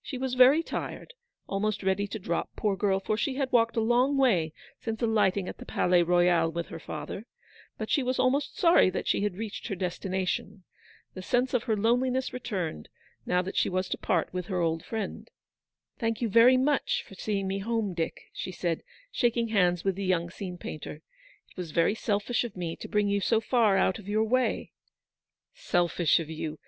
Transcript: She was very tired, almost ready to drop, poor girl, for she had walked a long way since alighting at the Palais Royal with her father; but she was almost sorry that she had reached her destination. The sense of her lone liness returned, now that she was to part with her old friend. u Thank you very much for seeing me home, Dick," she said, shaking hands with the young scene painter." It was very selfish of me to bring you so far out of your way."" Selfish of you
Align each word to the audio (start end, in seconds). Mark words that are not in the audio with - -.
She 0.00 0.16
was 0.16 0.36
very 0.36 0.62
tired, 0.62 1.12
almost 1.46 1.82
ready 1.82 2.06
to 2.06 2.18
drop, 2.18 2.48
poor 2.56 2.78
girl, 2.78 2.98
for 2.98 3.14
she 3.18 3.34
had 3.34 3.52
walked 3.52 3.76
a 3.76 3.82
long 3.82 4.16
way 4.16 4.54
since 4.80 5.02
alighting 5.02 5.48
at 5.48 5.58
the 5.58 5.66
Palais 5.66 6.02
Royal 6.02 6.48
with 6.50 6.68
her 6.68 6.78
father; 6.78 7.26
but 7.76 7.90
she 7.90 8.02
was 8.02 8.18
almost 8.18 8.56
sorry 8.58 8.88
that 8.88 9.06
she 9.06 9.20
had 9.20 9.36
reached 9.36 9.68
her 9.68 9.74
destination. 9.74 10.64
The 11.12 11.20
sense 11.20 11.52
of 11.52 11.64
her 11.64 11.76
lone 11.76 12.00
liness 12.00 12.32
returned, 12.32 12.88
now 13.26 13.42
that 13.42 13.54
she 13.58 13.68
was 13.68 13.90
to 13.90 13.98
part 13.98 14.32
with 14.32 14.46
her 14.46 14.60
old 14.60 14.82
friend. 14.82 15.26
u 15.26 15.26
Thank 15.98 16.22
you 16.22 16.30
very 16.30 16.56
much 16.56 17.02
for 17.06 17.14
seeing 17.14 17.46
me 17.46 17.58
home, 17.58 17.92
Dick," 17.92 18.30
she 18.32 18.52
said, 18.52 18.82
shaking 19.12 19.48
hands 19.48 19.84
with 19.84 19.96
the 19.96 20.06
young 20.06 20.30
scene 20.30 20.56
painter." 20.56 21.02
It 21.50 21.56
was 21.58 21.72
very 21.72 21.94
selfish 21.94 22.44
of 22.44 22.56
me 22.56 22.76
to 22.76 22.88
bring 22.88 23.08
you 23.08 23.20
so 23.20 23.42
far 23.42 23.76
out 23.76 23.98
of 23.98 24.08
your 24.08 24.24
way."" 24.24 24.72
Selfish 25.52 26.18
of 26.18 26.30
you 26.30 26.60